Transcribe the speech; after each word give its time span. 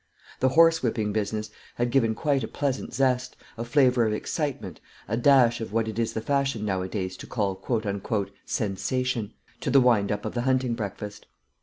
The 0.39 0.49
horsewhipping 0.49 1.13
business 1.13 1.51
had 1.75 1.91
given 1.91 2.15
quite 2.15 2.43
a 2.43 2.47
pleasant 2.47 2.91
zest, 2.91 3.35
a 3.55 3.63
flavour 3.63 4.03
of 4.07 4.13
excitement, 4.13 4.81
a 5.07 5.15
dash 5.15 5.61
of 5.61 5.71
what 5.73 5.87
it 5.87 5.99
is 5.99 6.13
the 6.13 6.21
fashion 6.21 6.65
nowadays 6.65 7.15
to 7.17 7.27
call 7.27 7.61
"sensation," 8.43 9.33
to 9.59 9.69
the 9.69 9.79
wind 9.79 10.11
up 10.11 10.25
of 10.25 10.33
the 10.33 10.41
hunting 10.41 10.73
breakfast. 10.73 11.27